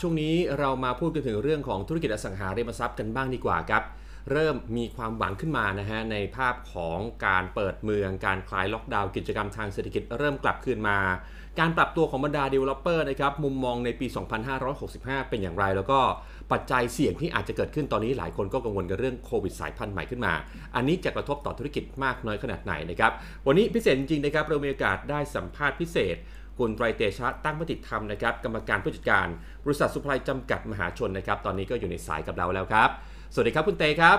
[0.00, 3.82] ช่วงนี้เรามาพูดกันถึงเรื่องของธุรกิจอสังหาริมทรัพย์กันบ้างดีกว่าครับ
[4.30, 10.98] เริ่มมีความหวังขึ้นมานะฮะในภาพของการเปิดเมือง การคลายล็อกดาวน์กิจกรรมทางเศรษฐกิจเริ่มกลับคืนมา
[11.58, 14.06] การปรับตัวของบรรดา developer นะครับมุมมองในปี
[14.68, 16.00] 2565 เป็นอย่างไร แล้วก็
[16.52, 20.32] ปัจจัยเสี่ยงที่อาจจะเกิดขึ้นตอนนี้หลายคนก็กังวลกับเรื่องโควิดสายพันธุ์ใหม่ขึ้นมา
[20.74, 23.12] อันนี้จะกระทบต่อธุรกิจมากน้อยขนาดไหนนะครับ
[23.46, 26.16] วันนี้พิเศษจริงๆนะครับเรามีโอกาสได้สัมภาษณ์พิเศษ
[26.58, 29.26] คุณไตรเตชะตั้งมติธรรมนะครับกรรมการผู้จัดการ
[29.64, 32.88] บริษัทสุพไลจำกัดมหาชนนะครับ ตอนนี้ก็อยู่ในสายกับเราแล้วครับ
[33.34, 34.18] สวัสดีครับคุณเตครับ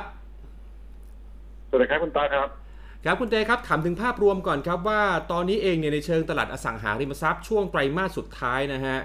[1.69, 2.47] สวัสดีครับคุณตาครับ
[3.05, 5.01] ครับคุณเตครับถามถึงภาพรวมก่อนครับว่า
[5.31, 8.97] ตอนนี้เองเนี่ยในเชิงตลาดอสังหาริมทรัพย์ช่วงไตรมาสสุดท้ายนะฮะ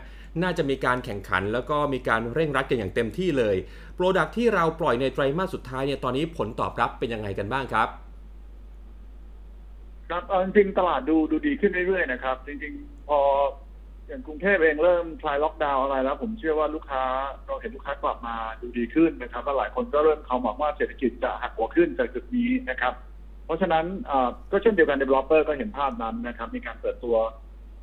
[0.43, 3.57] น่าจะมีการแข่งขันแล้วก็มีการเร่งรัดกันอย่างเต็มที่เลย
[3.97, 7.89] โปรดักที่เราปล่อยในไตรมาสสุดท้ายเนี่ยตอนนี้ผลตอบรับเป็นยังไงกันบ้างครับ
[10.11, 13.21] ครับเอาจริงๆตลาดดูดูดีขึ้นเรื่อยๆนะครับ จริงๆ พอ
[14.09, 17.05] อย่างกรุงเทพเองเริ่มคลายล็อกดาวน์อะไรแล้ว ผมเชื่อว่าลูกค้า
[17.47, 22.93] เราเห็นลูกค้ากลับมาดูดีขึ้นนะครับและหลายคนก็เริ่มเขาหวังว่าเศรษฐกิจจะหักหัวขึ้นจากจุดนี้นะครับ
[23.45, 27.17] เพราะฉะนั้นอ่าก็เช่นเดียวกัน developer ก็เห็นภาพนั้นนะครับ มีการเปิดตัว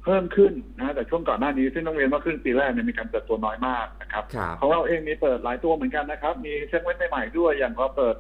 [0.04, 8.16] เพิ่มขึ้นนะแต่ช่วงก่อนหน้านี้ซึ่งต้องเรียนว่าครึ่งปีแรกเนี่ยมีการเปิดตัวน้อยมากนะครับครับของเราเองมีเปิดหลายตัวเหมือนกันนะครับ มีเซ็กเมนต์ใหม่ๆด้วยอย่างเราเปิด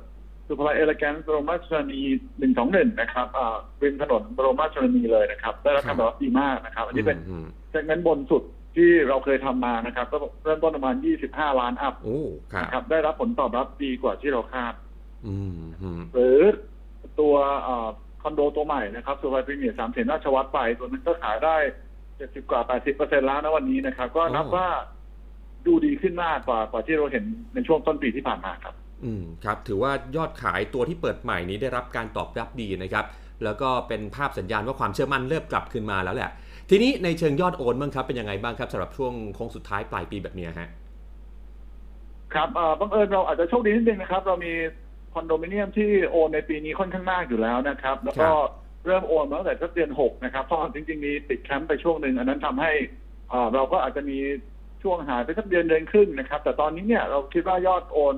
[0.48, 2.02] ศุภาลัย Elegance บรมราชชนนี
[2.40, 8.44] หนึ่งสองหนึ่งนะครับอ่าริมถนนบรมราชชนนีเลยนะครับ ได้รับการตอบรับดีมากนะครับ อันนี้เป็นอืม segment บนสุด
[8.76, 10.96] ที่เราเคยทำมานะครับก็เริ่มต้นประมาณ
[11.28, 12.20] 25 ล้าน up โอ้
[12.54, 14.74] ครับ นะครับได้รับผลตอบรับดีกว่าที่เราคาด
[15.28, 16.40] อืมอืมหรือ
[17.20, 17.36] ตัว
[17.68, 17.88] อ่า
[18.22, 21.56] คอนโดตัวใหม่นะครับศุภาลัย Premier สามเสนราชวัตรไป ตัวนั้นก็ขายได้
[22.06, 24.68] 70กว่า80เปอร์เซ็นต์แล้วนะวันนี้นะครับ ก็นับว่า
[25.66, 28.76] ดูดีขึ้นมากกว่ากว่าที่เราเห็นในช่วงต้นปีที่ผ่านมาครับ
[29.06, 33.06] อืมครับถือว่ายอดขายตัวที่เปิดใหม่นี้ได้รับการตอบรับดีนะครับ
[33.44, 36.30] แล้วก็เป็นภาพสัญญาณว่าความเชื่อมั่นเริ่มกลับคืนมาแล้วแหละ
[36.70, 40.70] ทีนี้ในเชิงยอดโอนบ้างครับเป็นยังไงบ้างครับสำหรับช่วงโค้งสุดท้ายปลายปีแบบเนี้ยฮะ
[42.34, 44.54] ครับเอ่อบังเอิญเราอาจจะโชคดีนิดนึงนะครับ เรามี
[45.14, 48.34] คอนโดมิเนียมที่โอนในปีนี้ค่อนข้างมากอยู่แล้วนะครับ แล้วก็ครับ
[48.86, 52.72] เริ่มโอนมาตั้งแต่สักเดือนหกนะครับเพราะจริงๆมีติดแคมป์ไปช่วงหนึ่งอันนั้นทำให้
[53.30, 54.18] เอ่อเราก็อาจจะมี
[54.84, 58.16] ช่วงหายไปสักเดือนเดือนครึ่งนะครับ แต่ตอนนี้เนี่ยเราคิดว่ายอดโอน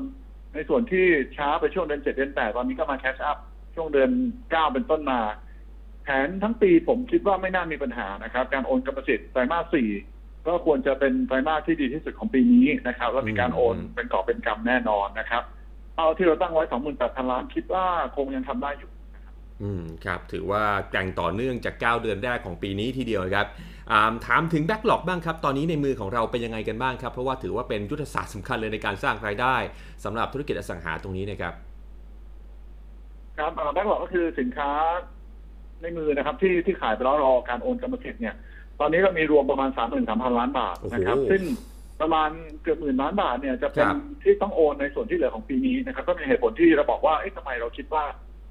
[0.58, 1.06] ในส่วนที่
[1.38, 3.38] ช้าไปช่วงเดือนเจ็ดเดือนแปดตอนนี้ก็มาแคชอัพ
[3.76, 4.12] ช่วงเดือน
[4.52, 5.20] เก้าเป็นต้นมา
[6.04, 9.90] แผนทั้งปีผมคิดว่าไม่น่ามีปัญหานะครับ การโอนกรรมสิทธิ์ไตรมาสสี่
[10.48, 15.44] ก็ควรจะเป็นไตรมาสที่ดีที่สุดของปีนี้นะครับแล้วมีการโอนเป็นกอบเป็นกรรมแน่นอนนะครับ
[15.98, 17.86] เอาที่เราตั้งไว้สองหมื่นแปดพันล้านคิดว่า
[18.16, 18.92] คงยังทำได้อยู่
[19.64, 23.48] อืมครับถือว่าแกร่งต่อเนื่องจาก 9 เดือนแรกของปีนี้ทีเดียวครับ
[23.92, 29.56] อ่าถามถึงแบ็กหลอกบ้างครับ ตอนนี้ในมือของเราเป็นยังไงกันบ้างครับ เพราะว่าถือว่าเป็นยุทธศาสตร์สำคัญเลยในการสร้างรายได้
[30.04, 31.54] สำหรับธุรกิจอสังหาตรงนี้นะครับ
[33.38, 34.72] ครับแบ็กหลอกก็คือสินค้า
[35.82, 38.36] ในมือนะครับ ที่ที่ขายไปแล้วรอการโอนกรรมสิทธิ์เนี่ย
[38.80, 39.70] ตอนนี้เรามีรวมประมาณ
[40.04, 41.42] 33,000ล้านบาทนะครับโอ้โหซึ่ง
[42.02, 42.30] ประมาณ
[42.62, 48.04] เกือบหมื่นล้านบาทเนี่ยจะเป็นครับที่ต้องโอนในส่วนที่เหลือของปีนี้นะครับ ก็มีเหตุผลที่เราบอกว่าเอ๊ะทำไมเราคิดว่า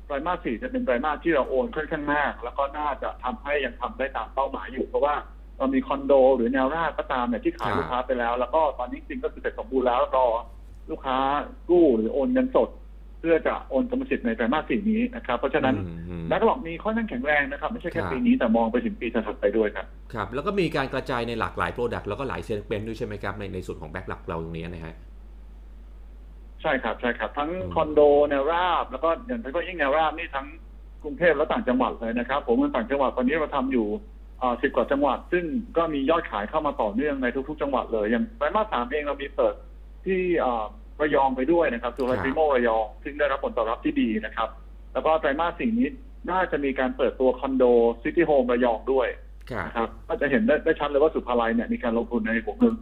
[0.07, 5.15] ไตรมาสสี่จะเป็นไตรมาสที่เราโอนค่อนข้างมาก แล้วก็น่าจะทำให้ยังทำได้ตามเป้าหมายอยู่ เพราะว่า
[5.59, 10.27] เรามีคอนโด หรือแนวราบก็ตามเนี่ยที่ขายครับลูกค้าไปแล้ว แล้วก็ตอนนี้จริงก็คือเสร็จสมบูรณ์แล้วรอ
[10.91, 11.17] ลูกค้า
[11.71, 12.69] กู้หรือโอนเงินสด
[13.21, 24.95] เพื่อจะโอนกรรมสิทธิ์ในไตรมาสสี่นี้นะครับ เพราะฉะนั้นอืมอืม backlog มีค่อนข้างแข็งแรงนะครับ ไม่ใช่แค่รับปีนี้แต่มองไปถึงปีถัดๆไปด้วยครับครับ แล้วก็มีการกระจายในหลากหลายโปรดักต์แล้วก็หลายเซนเ e นด้วยใช่ไหมครับในในส่วนของ backlog เราตรงนี้นะฮะ
[26.63, 28.01] ใช่ครับใช่ครับ ทั้งอืมคอนโด
[28.31, 30.47] แนวราบ แล้วก็อย่างที่ก็ยิ่งแนวราบนี่ทั้ง
[31.03, 33.87] กรุงเทพและต่างจังหวัดเลยนะครับ ผมในต่างจังหวัดตอนนี้เราทำอยู่
[34.63, 35.45] สิบกว่าจังหวัด ซึ่ง
[35.77, 39.55] ก็มียอดขายเข้ามาต่อเนื่องในทุก ๆ จังหวัดเลยอย่างไตรมาสสามเองเรามีเปิด
[40.05, 40.65] ที่อ่า
[41.01, 44.49] ระยองไปด้วยนะครับตัวศุภาลัย Primo ระยอง ซึ่งได้รับผลตอบรับที่ดีนะครับ
[44.93, 45.89] แล้วก็ไตรมาสสี่นี้
[46.31, 47.65] น่าจะมีการเปิดตัวคอนโด
[48.03, 49.09] City Home ระยองด้วย
[49.51, 52.75] ครับนะครับก็จะเห็นได้ได้ชัดเลยว่าศุภาลัยเนี่ยมีการลงทุนในหัวเมือง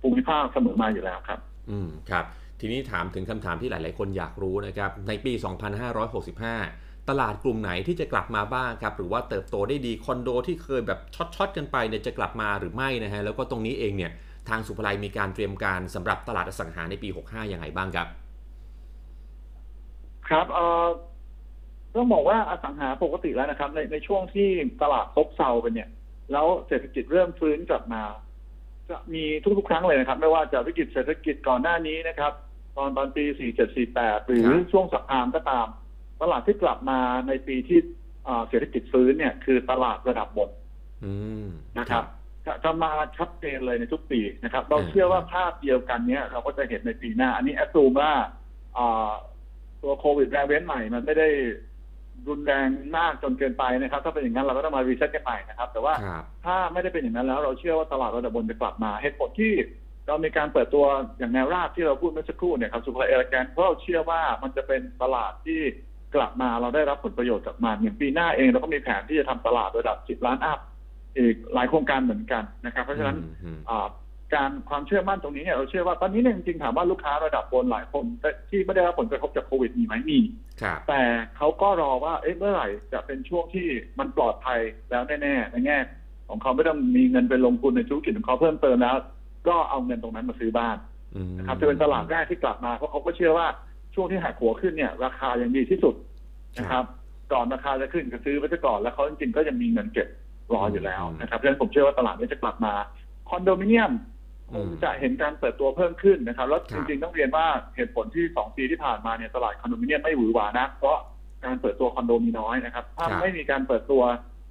[0.00, 1.40] ภูมิภาคเสมอมาอยู่แล้วครับ
[1.70, 2.24] อืมครับ
[2.64, 5.32] ทีนี้ถามถึงคำถามที่หลาย ๆ คนอยากรู้นะครับ ในปี
[6.20, 14.12] 2565 ตลาดกลุ่มไหนที่จะกลับมาบ้างครับ หรือว่าเติบโตได้ดีคอนโดที่เคยแบบช็อต ๆ กันไปเนี่ยจะกลับมาหรือไม่นะฮะ แล้วก็ตรงนี้เองเนี่ย
[14.48, 18.08] ทางสุภไลมีการเตรียมการสำหรับตลาดอสังหาในปี 65 ยังไงบ้างครับ
[20.28, 20.86] ครับเอ่อ
[21.94, 24.48] ต้องบอกว่าอสังหาปกติแล้วนะครับ ในในช่วงที่
[24.82, 25.88] ตลาดซบเซาไปเนี่ย
[26.32, 28.02] แล้วเศรษฐกิจเริ่มฟื้นกลับมา
[28.90, 29.24] จะมี
[29.58, 32.32] ทุกๆ ครั้งเลยนะครับ ไม่ว่าจะวิกฤตเศรษฐกิจก่อนหน้านี้นะครับ
[32.76, 33.24] ตอนตอนปี
[33.76, 35.66] 4748 หรือครับช่วงสัปดาห์ก็ตาม
[36.20, 36.98] ตลาดที่กลับมา
[37.28, 37.78] ในปีที่
[38.28, 40.50] อ่าเศรษฐกิจฟื้นเนี่ยคือตลาดระดับบน
[41.04, 41.14] อื
[41.44, 41.48] ม
[41.78, 42.04] นะครับ
[42.46, 48.12] จะจะมาชัดเจนเลยในทุกปีนะครับ เราอืมเชื่อว่าภาพเดียวกันเนี้ยเราก็จะเห็นในปีหน้า อันนี้แอดซูมว่า
[48.76, 49.10] อ่า
[49.82, 51.28] ตัวโควิดแรเวนใหม่มันไม่ได้
[52.28, 59.52] รุนแรงมากจนเกินไปนะครับ ถ้าเป็นอย่างนั้นเราก็ต้องมารีเซ็ตกันใหม่นะครับ แต่ว่าครับถ้าไม่ได้เป็นอย่างนั้นแล้วเราเชื่อว่าตลาดระดับบนจะกลับมาเหตุผลที่
[60.06, 60.84] เรามีการเปิดตัว
[61.18, 65.60] อย่างแนวราบที่เราพูดเมื่อสักครู่เนี่ยครับสุภาเอลแกนเพราะเราเชื่อว่ามันจะเป็นตลาดที่
[66.14, 70.58] กลับมาเราได้รับผลประโยชน์จากมันอย่างปีหน้าเองเราก็มีแผนที่จะทำตลาดระดับ 10 ล้านอัพ
[71.16, 73.88] อีกหลายโครงการเหมือนกันนะครับ เพราะฉะนั้นอืมอ่า
[74.34, 78.04] การความเชื่อมั่นตรงนี้เนี่ยเราเชื่อว่าตอนนี้เนี่ยจริงๆถามว่าลูกค้าระดับบนหลายคน
[78.50, 80.18] ที่ไม่ได้รับผลกระทบจากโควิดมีไหมมี
[80.62, 81.02] ครับแต่
[81.36, 83.66] เขาก็รอว่าเอ๊ะเมื่อไหร่จะเป็นช่วงที่
[83.98, 84.60] มันปลอดภัย
[84.90, 85.78] แล้วแน่ๆในแง่
[86.28, 88.96] ของเขาไม่ต้องมีเงินไปลงทุนในธุรกิจของเขาเพิ่มเติมแล้ว
[89.48, 90.76] ก็เอาเงินตรงนั้นมาซื้อบ้าน
[91.14, 93.46] อืมนะครับจะเป็นตลาดแรกที่กลับมาเพราะเขาก็เชื่อว่า
[93.94, 95.94] ช่วงที่หักหัวขึ้นเนี่ย ราคายังดีที่สุด
[96.58, 96.84] นะครับ
[97.32, 100.08] ก่อนราคาจะขึ้นก็ซื้อไปซะก่อนแล้วเขาจริงๆก็ยังมีเงินเก็บ
[100.54, 102.74] รออยู่แล้วนะครับเพราะฉะนั้นผมเชื่อว่าตลาดนี้จะกลับมา
[103.28, 103.92] คอนโดมิเนียม
[104.52, 107.46] คงจะเห็นการเปิดตัวเพิ่มขึ้นนะครับ แล้วจริงๆต้องเรียนว่า
[107.76, 110.98] เหตุผลที่สองปีที่ผ่านมาเนี่ยตลาดคอนโดมิเนียมไม่หวือหวานะเพราะ
[111.44, 114.02] การเปิดตัวคอนโดมีน้อยนะครับ ถ้าไม่มีการเปิดตัว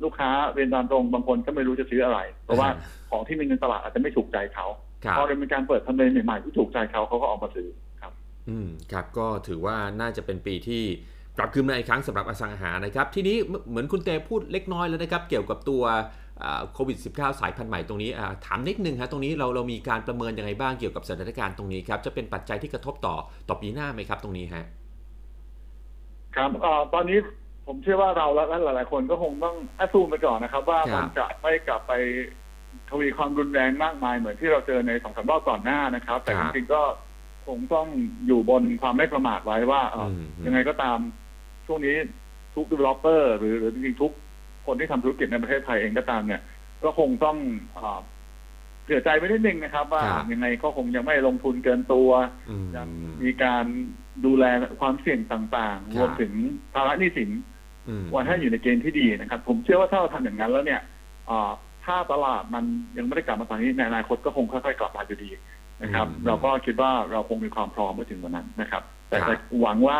[0.03, 2.69] ลูกค้าเรียนตามตรงบางคนก็ไม่รู้จะซื้ออะไร เพราะว่า
[3.09, 4.65] ของที่มีเงินตลาดอาจจะไม่ถูกใจเขา
[5.03, 7.67] ครับพอเป็นการเปิดทำเลใหม่ๆที่ถูกใจเขาเขาก็ออกมาซื้อ
[8.01, 8.11] ครับ
[8.49, 10.83] อืมครับก็ถือว่าน่าจะเป็นปีที่
[11.37, 15.83] กลับคืนมาอีกครั้งสำหรับอสังหานะครับ ทีนี้เหมืเหมือนคุณเตพูดเล็กน้อยแล้วนะครับเกี่ยวกับตัว
[16.73, 23.15] โควิด -19 สายพันธุ์ใหม่ตรงนี้อ่าถามนิดนึงฮะตรงนี้เราเรามีการประเมินยังไงบ้างเกี่ยวกับสถานการณ์ตรงนี้ครับ จะเป็นปัจจัยที่กระทบต่อ
[23.47, 24.65] ต่อปีหน้าไหมครับตรงนี้ฮะ
[26.35, 27.17] ครับเอ่อตอนนี้
[27.67, 31.93] ผมเชื่อว่าเราและหลาย ๆ คนก็คงต้องแอดซูมไปก่อนนะครับ ว่าครับมันจะไม่กลับไป
[32.89, 36.81] ทวีความรุนแรงมากมายเหมือนที่เราเจอในสองสามรอบก่อนหน้านะครับ แต่คจรับริงๆก็
[37.47, 37.87] คงต้อง
[38.27, 40.97] อยู่บนความไม่ประมาทไว้ว่าเอ่ออมยังไงก็ตาม
[41.65, 41.95] ช่วงนี้
[42.55, 44.11] ทุก developer หรือหรือจริงๆทุก
[44.65, 46.41] คนที่ทำธุรกิจในประเทศไทยเองก็ตามเนี่ย
[46.83, 47.37] ก็คงต้อง
[47.73, 52.09] เอ่อเสียใจไปนิดนึงนะครับ ว่าครับ ยังไงก็คงยังไม่ลงทุนเกินตัว
[52.49, 52.89] อืม ยัง
[53.23, 53.65] มีการ
[54.25, 54.45] ดูแล
[54.79, 56.31] ความเสี่ยงต่างครับๆรวมถึง
[56.73, 57.29] ภาระหนี้สิน
[57.87, 60.81] อืม ไว้ให้อยู่ในเกณฑ์ที่ดีนะครับ ผมเชื่อว่าถ้าเราทำอย่างนั้นแล้วเนี่ย
[61.27, 61.51] เอ่อ
[61.85, 62.63] ถ้าตลาดมัน
[62.97, 65.29] ยังไม่ได้กลับมาตอนนี้ในอนาคตก็คงค่อยๆกลับมาอยู่ดี
[65.83, 69.99] นะครับเราก็คิดว่าเราคงมีความพร้อมเมื่อถึงวันนั้นนะครับ แต่แต่หวังว่า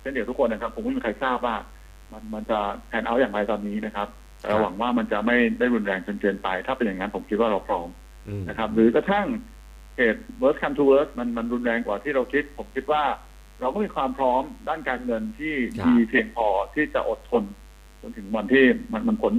[0.00, 1.56] เช่นเดียวทุกคนนะครับ ผมไม่มีใครทราบว่า
[2.12, 4.08] มันมันจะแผนเอาอย่างไรตอนนี้นะครับ
[4.40, 8.05] แต่เราหวังว่ามันจะไม่ได้รุนแรงจนเกินไป ถ้าเป็นอย่างนั้นผมคิดว่าเราพร้อมอืม
[8.48, 9.26] นะครับ หรือกระทั่ง
[9.96, 13.02] เหตุ worst come to worst มันมันรุนแรงกว่าที่เราคิด ผมคิดว่า
[13.60, 17.44] เราก็มีความพร้อมด้านการเงินที่ครับดีเพียงพอที่จะอดทน
[18.00, 19.34] จนถึงวันที่มันมันพ้น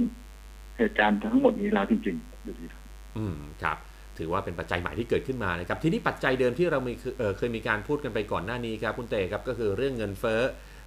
[0.78, 2.82] เหตุการณ์ทั้งหมดนี้แล้วจริงๆอยู่ดีครับ
[3.18, 3.78] อืมครับ
[4.18, 10.40] ถือว่าเป็นปัจจัยใหม่ที่เกิดขึ้นมานะครับ ทีนี้ปัจจัยเดิมที่เรามีเอ่อเคยมีการพูดกันไปก่อนหน้านี้ครับคุณเตครับก็คือเรื่องเงินเฟ้อ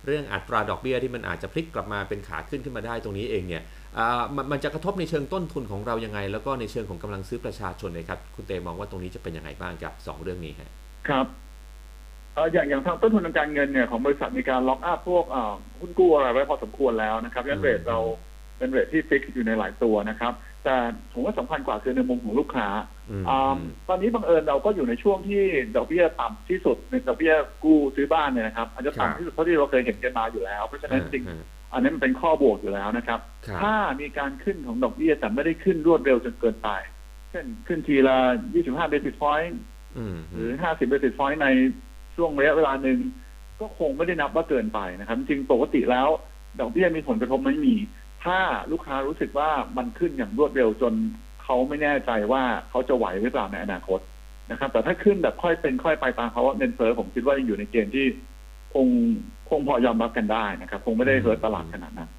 [0.05, 3.63] เรื่องอัตราดอกเบี้ยที่มันอาจจะพลิกกลับมาเป็นขาขึ้นขึ้นมาได้ตรงนี้เองเนี่ย
[3.97, 10.53] อ่ามันมันจะกระทบในเชิงต้นทุนของเรายังไง แล้วก็ในเชิงของกำลังซื้อประชาชนเลยครับคุณเตมองว่าตรงนี้จะเป็นยังไงบ้างกับสองเรื่องนี้
[11.09, 11.25] ครับ
[12.33, 17.99] เอ่ออย่างอย่างทางต้นทุนทางการเงินเนี่ยของบริษัทมีการล็อกอัพพวกอ่อหุ้นกู้อะไรไว้พอสมควรแล้วนะครับยันเรทเรา
[18.57, 20.75] เป็น rate ที่ fix อยู่ในหลายตัวนะครับ แต่
[21.13, 22.67] ผมว่าสำคัญกว่าคือในมุมของลูกค้า
[23.09, 25.41] อืมอ่าตอนนี้บังเอิญเราก็อยู่ในช่วงที่
[25.75, 31.41] ดอกเบี้ยต่ำที่สุดในดอกเบี้ยกู้ซื้อบ้านเนี่ยนะครับอาจจะต่ำที่สุดเท่าที่เราเคยเห็นกันมาอยู่แล้ว เพราะฉะนั้นจริงอ่า
[31.73, 36.69] อันนี้มันเป็นข้อบวกอยู่แล้วนะครับครับ ถ้ามีการขึ้นของดอกเบี้ยแต่ไม่ได้ขึ้นรวดเร็วจนเกินไป
[37.29, 38.17] เช่นขึ้นทีละ
[38.55, 39.55] 25 basis point
[39.97, 41.47] อืมหรือ 50 basis point ใน
[42.15, 42.99] ช่วงระยะเวลาหนึ่ง
[43.59, 46.07] ก็คงไม่ได้นับว่าเกินไปนะครับ จริงๆปกติแล้ว
[46.59, 47.75] ดอกเบี้ยมีผลกระทบไม่มี
[48.23, 48.39] ถ้า
[48.71, 50.93] ลูกค้ารู้สึกว่ามันขึ้นอย่างรวดเร็วจน
[51.43, 53.99] เขาไม่แน่ใจว่าเขาจะไหวหรือเปล่าในอนาคต
[54.51, 58.05] นะครับ แต่ถ้าขึ้นแบบค่อยเป็นค่อยไปตามภาวะเงินเฟ้อผมคิดว่ายังอยู่ในเกณฑ์ที่
[58.73, 58.87] คง
[59.49, 62.09] คงพอยอมรับกันได้นะครับ คงไม่ได้เฮิร์ตตลาดขนาดนั้น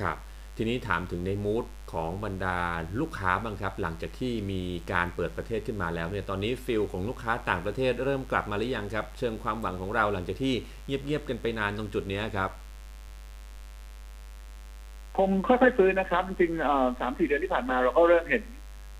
[0.00, 0.16] ครับ
[0.56, 2.58] ทีนี้ถามถึงในมูดของบรรดา
[3.00, 4.62] ลูกค้าบ้างครับ หลังจากที่มี
[4.92, 10.54] การเปิดประเทศขึ้นมาแล้วเนี่ยตอนนี้ฟิลของลูกค้าต่างประเทศเริ่มกลับมาหรือยังครับ เชิงความหวังของเราหลังจากที่
[10.86, 12.50] เงียบๆกันไปนานตรงจุดนี้ครับ
[15.16, 18.42] คงค่อยๆฟื้นนะครับ จริงๆสามสี่เดือนที่ผ่านมาเราก็เริ่มเห็น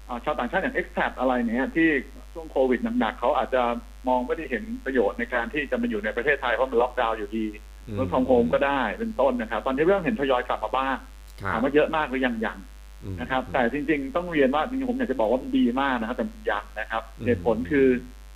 [0.07, 1.89] เอ่อชาวต่างชาติอย่าง expat อะไรเนี่ยที่
[2.33, 3.63] ช่วงโควิดหนักๆเขาอาจจะ
[4.09, 7.47] มองไม่ได้เห็นประโยชน์ในการที่จะมาอยู่ในประเทศไทยเพราะมันล็อกดาวน์อยู่ดี
[7.87, 10.97] อืมเรื่องทองโฮมก็ได้เป็นต้นนะครับ ตอนนี้เริ่มเห็นทยอยกลับมาบ้าง
[11.43, 12.59] ครัถาบมว่าเยอะมากหรือยังยัง
[13.05, 17.87] อืมนะครับ แต่จริง ๆ ต้องเรียนว่าจริงๆผมอยากจะบอกว่ามันดีมากนะครับแต่มันยังนะครับอืมเหตุผลคือ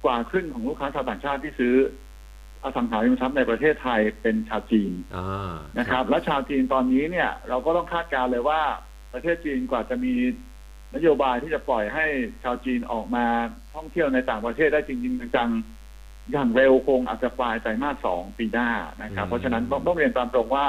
[0.05, 1.75] กว่าครึ่งของลูกค้าชาวต่างชาติที่ซื้อ
[2.65, 8.61] อสังหาริมทรัพย์ในประเทศไทยเป็นชาวจีนอ่านะครับ และชาวจีนตอนนี้เนี่ยเราก็ต้องคาดการณ์เลยว่า
[9.13, 10.15] ประเทศจีนกว่าจะมี
[10.95, 12.07] นโยบายที่จะปล่อยให้
[12.43, 13.27] ชาวจีนออกมา
[13.75, 18.71] ท่องเที่ยวในต่างประเทศได้จริงๆจังๆอย่างเร็วคงอาจจะปลายไตรมาสสองปีหน้า
[19.03, 20.67] นะครับ เพราะฉะนั้นต้องต้องเรียนตามตรงว่า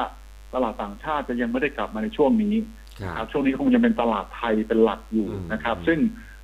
[0.53, 2.55] ตลาดต่างชาติจะยังไม่ได้กลับมาในช่วงนี้
[3.01, 5.99] ครัครับบช่วงนี้คงยังเป็นตลาดไทยเป็นหลักอยู่อืมนะครับอืมซึ่ง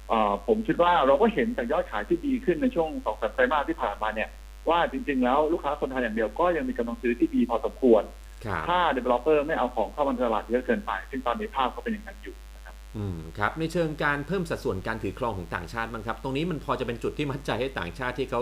[0.10, 4.30] เอ่อผมคิดว่าเราก็เห็นจากยอดขายที่ดีขึ้นในช่วงสองสามไตรมาสที่ผ่านมาเนี่ย
[4.70, 8.04] ว่าจริง ๆ แล้วลูกค้าคนไทยอย่างเดียวก็ยังมีกำลังซื้อที่ดีพอสมควร
[8.46, 18.42] ครับถ้า developer ไม่เอาของเข้ามาในตลาดเยอะเกินไป ซึ่งตอนนี้ภาพก็เป็นอย่างนั้นอยู่นะครับออืมครับในเชิงการเพิ่มสัดส่วนการถือครองของต่างชาติบ้างครับ ตรงนี้มันพอจะเป็นจุดที่มัดใจให้ต่างชาติที่เขา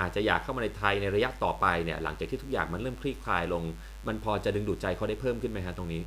[0.00, 3.62] อาจจะอยากเข้ามาในไทยในระยะต่อไปเนี่ยหลังจากที่ทุกอย่างมันเริ่มคลี่คลายลง
[4.06, 6.02] มันพอจะดึงดูดใจเขาได้เพิ่มขึ้นไหมฮะตรงนี้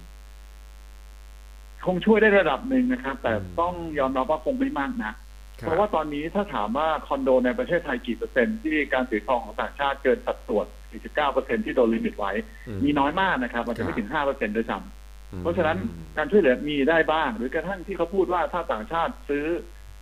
[1.86, 5.27] คงช่วยได้ระดับหนึ่งนะครับ แต่อืมต้องยอมรับว่าคงไม่มากนะครับ
[5.66, 12.32] เพราะว่าตอนนี้ถ้าถามว่าคอนโดในประเทศไทยกี่เปอร์เซ็นต์ที่การถือครองของต่างชาติเกินสัดส่วน 49เปอร์เซ็นต์ที่โดน limit ไว้
[12.68, 15.78] อืมมีน้อยมากนะครับอาจจะไม่ถึง5เปอร์เซ็นต์ด้วยซ้ำอืมเพราะฉะนั้น
[16.18, 19.46] การช่วยเหลือมีได้บ้าง หรือกระทั่งที่เขาพูดว่าถ้าต่างชาติซื้อ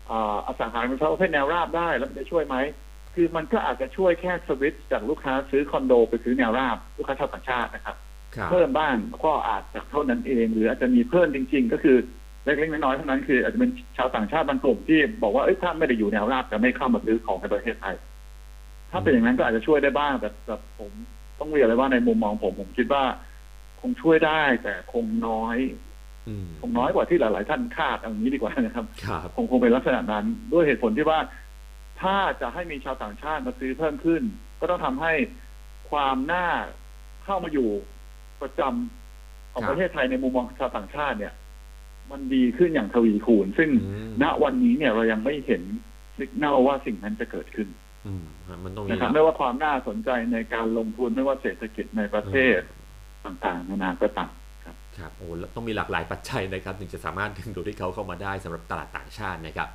[0.10, 2.56] อ่าอสังหาริมทรัพย์ประเภทแนวราบได้แล้วมันจะช่วยไหม
[3.16, 7.96] คือมันก็อาจจะช่วยแค่สวิตช์จากลูกค้าซื้อคอนโดไปซื้อแนวราบลูกค้าชาวต่างชาตินะครับ
[8.36, 8.96] ครับเพิ่มบ้าง
[9.26, 11.98] ก็อาจจะเท่านั้นเอง หรืออาจจะมีเพิ่มจริง ๆ ก็คือ
[12.46, 17.96] เล็กๆน้อยๆเท่านั้นคืออาจจะเป็นชาวต่างชาติบางกลุ่มที่บอกว่าเอ้ยถ้าไม่ได้อยู่แนวราบจะไม่เข้ามาซื้อของในประเทศไทย
[18.92, 20.92] ถ้าเป็นอย่างนั้นก็อาจจะช่วยได้บ้างแต่แต่ผม
[21.40, 23.04] ต้องเรียนเลยว่าในมุมมองผมผมคิดว่า
[23.82, 25.58] คงช่วยได้ แต่คงน้อย
[26.28, 31.20] อืมคงน้อยกว่าที่หลาย ๆ ท่านคาดเอาอย่างนี้ดีกว่านะครับครับคงคงเป็นลักษณะนั้นด้วยเหตุผลที่ว่า
[32.02, 34.22] ถ้าจะให้มีชาวต่างชาติมาซื้อเพิ่มขึ้น
[34.60, 35.14] ก็ต้องทำให้
[35.90, 36.48] ความน่า
[37.24, 37.70] เข้ามาอยู่
[38.42, 41.34] ประจำของครับประเทศไทยในมุมมองชาวต่างชาติเนี่ย
[42.12, 45.62] มันดีขึ้นอย่างทวีคูณ ซึ่งอืมณวันนี้เนี่ยเรายังไม่เห็น
[46.18, 47.68] สัญญาณว่าสิ่งนั้นจะเกิดขึ้น
[48.08, 48.26] อืม
[48.64, 52.60] มันต้องมีนะครับไม่ว่าความน่าสนใจในการลงทุนไม่ว่าเศรษฐกิจในประเทศ
[53.26, 54.32] ต่างๆนานาก็ตาม
[54.98, 59.70] ครับโอ้แล้วต้องมีหลากหลายปัจจัยนะครับถึงจะสามารถดึงดูดให้เขาเข้ามาได้สำหรับตลาดต่างชาตินะครับ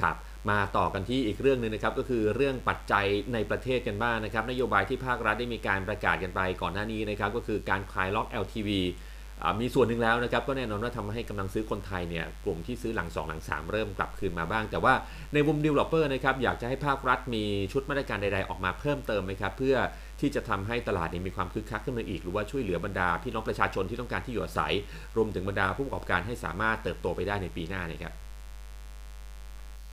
[0.00, 0.16] ครับ
[0.50, 9.17] มาต่อกันที่อีกเรื่องหนึ่งนะครับก็คือเรื่องปัจจัยในประเทศกันบ้างนะครับ นโยบายที่ภาครัฐได้มีการประกาศกันไปก่อนหน้านี้นะครับ ก็คือการคลายล็อก LTV อ่า
[9.60, 14.94] มีส่วนหนึ่งแล้วนะครับก็แน่นอนว่าทำให้กำลังซื้อคนไทยเนี่ยกลุ่มที่ซื้อหลัง 2 หลัง 3 เริ่มกลับคืนมาบ้าง แต่ว่า
[15.34, 19.76] ในมุม developer นะครับอยากจะให้ภาครัฐมีชุดมาตรการใดๆออกมาเพิ่มเติมไหมครับเพื่อ
[20.20, 24.72] ที่จะทำให้ตลาดเนี่ยมีความคึกคักขึ้นมาอีก หรือว่าช่วยเหลือบรรดาพี่น้องประชาชนที่ต้องการที่อยู่อาศัย
[25.16, 28.14] รวมถึงบรรดาผู้ประกอบการให้สามารถเติบโตไปได้ในปีหน้าเนะครับ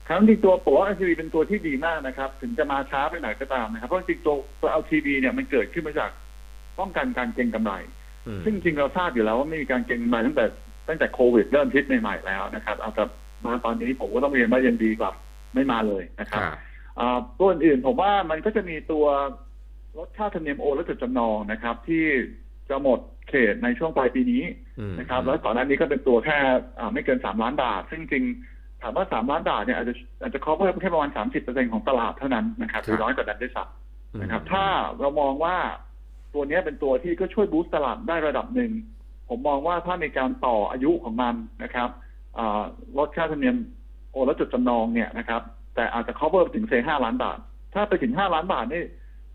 [0.08, 6.10] ครั้งที่ตัวผมว่า LTV เป็นตัวที่ดีมากนะครับ ถึงจะมาช้าไปหน่อยก็ตามนะครับเพราะจริงตัวตัว LTV เนี่ยมันเกิดขึ้นมาจาก
[6.80, 7.74] ป้องกันการเก็งกำไร
[8.46, 10.46] ซึ่งจริงเราทราบอยู่แล้วว่าไม่มีการเก็งกำไรตั้งแต่
[10.88, 13.04] ตั้งแต่โควิดเริ่มพิษใหม่ๆแล้วนะครับเอาแต่
[13.46, 15.12] มาตอนนี้ผมก็ต้องเรียนว่ายังดีกว่า
[15.54, 16.58] ไม่มาเลยนะคครับรับ
[17.00, 19.06] อ่าตัวอื่นๆผมว่ามันก็จะมีตัว
[19.98, 22.06] ลดค่าธรรมเนียมโอนและจดจำนองนะครับ ที่
[22.70, 24.44] จะหมดเขตในช่วงปลายปีนี้
[24.80, 26.38] อืมนะครับ แล้วก่อนหน้านี้ก็เป็นตัวแค่
[26.80, 28.26] อ่าไม่เกินสามล้านบาท ซึ่งจริง
[28.82, 34.66] ถามว่าสามล้านบาทเนี่ยอาจจะอาจจะ cover แค่ประมาณสามสิบเปอร์เซ็นของตลาดเท่านั้นนะครับหรือน้อยกว่านั้นด้วยซ้ำนะครับ ถ้า
[35.00, 35.58] เรามองว่า
[36.36, 38.72] ตัวเนี้ยเป็นตัวที่ก็ช่วยบูสต์ตลาดได้ระดับหนึ่ง
[39.30, 41.90] ผมมองว่าถ้ามีการต่ออายุของมันนะครับ
[42.38, 42.64] อ่า
[42.98, 43.56] ลดค่าธรรมเนียม
[44.12, 45.42] โอนและจดจำนองเนี่ยนะครับ
[45.76, 47.38] แต่อาจจะ cover ถึงเซห้าล้านบาท
[47.74, 48.84] ถ้าไปถึงห้าล้านบาทนี่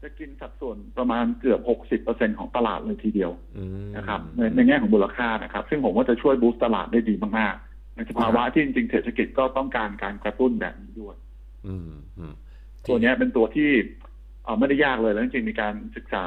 [0.02, 11.16] จะกินสัดส่วนประมาณเกือบหกสิบเปอร์เซ็นของตลาดเลยทีเดียวอืมนะครับในในแง่ของมูลค่านะครับ ซึ่งผมว่าจะช่วยบูสต์ตลาดได้ดีมากๆในสภาวะที่จริงๆเศรษฐกิจก็ต้องการการกระตุ้นแบบนี้ด้วย
[11.66, 12.35] อืมอืม
[12.88, 13.71] ตัวเนี้ยเป็นตัวที่
[14.45, 16.26] เอ่อไม่ได้ยากเลยแล้วจริงๆมีการศึกษา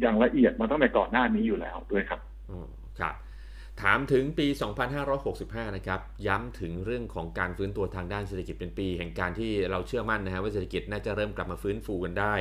[0.00, 2.68] อย่างละเอียดมาตั้งแต่ก่อนหน้านี้อยู่แล้วด้วยครับอืม
[3.00, 3.14] ครับ
[3.82, 4.46] ถามถึงปี
[5.10, 12.34] 2565 นะครับ ย้ำถึงเรื่องของการฟื้นตัวทางด้านเศรษฐกิจเป็นปี แห่งการที่เราเชื่อมั่นนะฮะว่าเศรษฐกิจน่าจะเริ่มกลับมาฟื้นฟูกันได้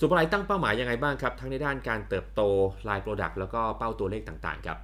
[0.00, 2.40] ศุภาลัยตั้งเป้าหมายยังไงบ้างครับ ทั้งในด้านการเติบโต
[2.88, 4.78] ราย product แล้วก็เป้าตัวเลขต่างๆครับ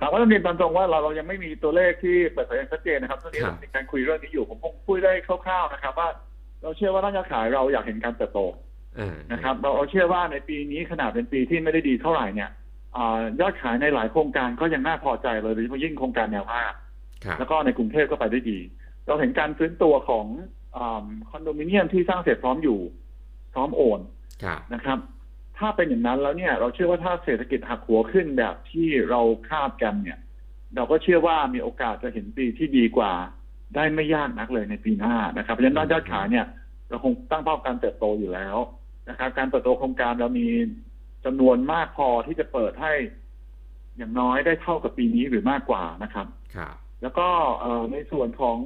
[0.00, 6.08] ครับว่าต้องเรียนตามตรงว่าเราเรายังไม่มีตัวเลขที่เปิดเผยอย่างชัดเจนนะครับตอนนี้ครับเรามีการคุยเรื่องนี้อยู่ผมคงพูดได้คร่าวๆนะครับ ว่า
[6.62, 8.73] เราเชื่อว่าด้านยอดขายเราอยากเห็นการเติบโตอ่า
[9.32, 12.50] นะครับเราเอาเชื่อว่าในปีนี้ขนาดเป็นปีที่ไม่ได้ดีเท่าไหร่เนี่ย
[12.96, 16.74] อายอดขายในหลายโครงการก็ยังน่าพอใจเลยโดยเฉพาะยิ่งโครงการแนวราบ
[17.24, 18.58] ครับแล้วก็ในกรุงเทพก็ไปได้ดี
[19.06, 20.26] เราเห็นการฟื้นตัวของ
[20.76, 22.80] อาคอนโดมิเนียมที่สร้างเสร็จพร้อมอยู่
[23.54, 24.00] พร้อมโอน
[24.44, 24.98] ครับนะครับ
[25.58, 29.20] ถ้าเป็นอย่างนั้นแล้วเนี่ย เราเชื่อว่าถ้าเศรษฐกิจหักหัวขึ้นแบบที่เรา
[29.50, 30.18] คาดกันเนี่ย
[30.76, 33.12] เราก็เชื่อว่ามีโอกาสจะเห็นปีที่ดีกว่า
[33.74, 36.46] ได้ไม่ยากนักเลยในปีหน้านะครับเพราะฉะนั้นด้านยอดขายเนี่ย
[36.88, 38.56] เราคงตั้งเป้าการเติบโตอยู่แล้ว
[39.08, 40.46] นะครับ การเติบโตโครงการเรามี
[41.24, 42.92] จำนวนมากพอที่จะเปิดให้
[43.96, 47.28] อย่างน้อยได้เท่ากับปีนี้หรือมากกว่านะครับครับแล้วก็
[47.60, 48.58] เอ่อในส่วนของ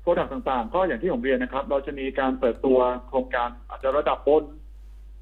[0.00, 2.78] โปรดักต์ต่างๆ ก็อย่างที่ผมเรียนนะครับ เราจะมีการเปิดตัว
[3.08, 4.44] โครงการอาจจะระดับบน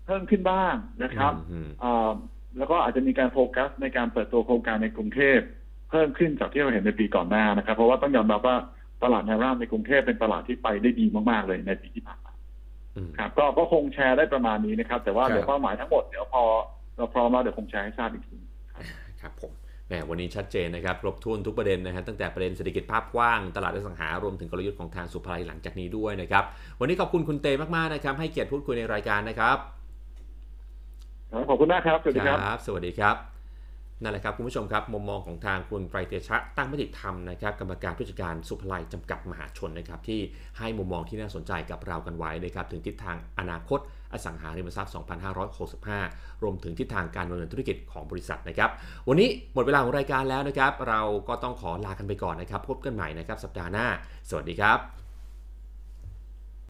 [0.06, 2.10] เพิ่มขึ้นบ้างนะครับอืมเอ่อ
[2.58, 5.38] แล้วก็อาจจะมีการโฟกัสในการเปิดตัวโครงการในกรุงเทพ
[5.90, 8.56] เพิ่มขึ้นจากที่เราเห็นในปีก่อนหน้านะครับ เพราะว่าต้องยอมรับว่า
[9.02, 12.29] ตลาดแนวร่างในกรุงเทพเป็นตลาดที่ไปได้ดีมากๆเลยในปีที่ผ่านมาอืม
[13.18, 16.42] ครับก็ก็คงแชร์ได้ประมาณนี้นะครับ แต่ว่าครับเดี๋ยวเป้าหมายทั้งหมดเดี๋ยวพอ
[16.97, 18.37] เราพร้อมแล้วเดี๋ยวคงแชร์ให้ทราบอีกที
[19.23, 19.52] ครับผม
[19.87, 26.44] แหมวันนี้ชัดเจนนะครับครบถ้วนทุกประเด็นนะฮะตั้งแต่ประเด็นเศรษฐกิจภาพกว้างตลาดอสังหารวมถึงกลยุทธ์ของทางสุภาลัยหลังจากนี้ด้วยนะครับ
[26.80, 29.56] วันนี้ขอบคุณคุณเตมากๆนะครับ ให้เกียรติพูดคุยในรายการนะครับ
[31.32, 33.29] ครับขอบคุณมากครับ สวัสดีครับ สวัสดีครับ
[34.02, 40.21] นั่นแหละครับคุณผู้ชมครับมุมมองของทางคุณไตรเตชะตั้งมติธรรมนะครับกรรมการผู้จัดการสุภไลจำกัดมหาชนนะครับที่
[40.59, 43.80] ให้มุมมองที่น่าสนใจกับเรากันไว้นะครับถึงทิศทางอนาคต
[44.12, 44.92] อสังหาริมทรัพย์
[45.66, 48.71] 2565 รวมถึงทิศทางการดำเนินธุรกิจของบริษัทนะครับ
[49.09, 53.87] วันนี้หมดเวลาของรายการแล้วนะครับ เราก็ต้องขอลากันไปก่อนนะครับ พบกันใหม่นะครับสัปดาห์หน้า
[54.28, 55.00] สวัสดีครับ